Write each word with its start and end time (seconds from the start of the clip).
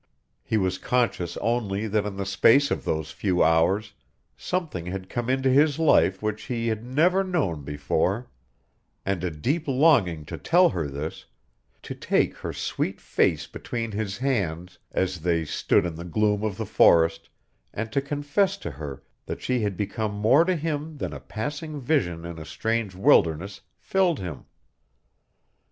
He 0.43 0.57
was 0.57 0.79
conscious 0.79 1.37
only 1.41 1.85
that 1.87 2.07
in 2.07 2.15
the 2.17 2.25
space 2.25 2.71
of 2.71 2.85
those 2.85 3.11
few 3.11 3.43
hours 3.43 3.93
something 4.35 4.87
had 4.87 5.09
come 5.11 5.29
into 5.29 5.47
his 5.47 5.77
life 5.77 6.23
which 6.23 6.45
he 6.45 6.69
had 6.69 6.83
never 6.83 7.23
known 7.23 7.61
before; 7.63 8.27
and 9.05 9.23
a 9.23 9.29
deep 9.29 9.67
longing 9.67 10.25
to 10.25 10.39
tell 10.39 10.69
her 10.69 10.87
this, 10.87 11.25
to 11.83 11.93
take 11.93 12.35
her 12.37 12.51
sweet 12.51 12.99
face 12.99 13.45
between 13.45 13.91
his 13.91 14.17
hands, 14.17 14.79
as 14.91 15.19
they 15.19 15.45
stood 15.45 15.85
in 15.85 15.93
the 15.93 16.03
gloom 16.03 16.43
of 16.43 16.57
the 16.57 16.65
forest, 16.65 17.29
and 17.71 17.91
to 17.91 18.01
confess 18.01 18.57
to 18.57 18.71
her 18.71 19.03
that 19.27 19.39
she 19.39 19.59
had 19.59 19.77
become 19.77 20.15
more 20.15 20.43
to 20.45 20.55
him 20.55 20.97
than 20.97 21.13
a 21.13 21.19
passing 21.19 21.79
vision 21.79 22.25
in 22.25 22.39
a 22.39 22.43
strange 22.45 22.95
wilderness 22.95 23.61
filled 23.77 24.17
him. 24.17 24.45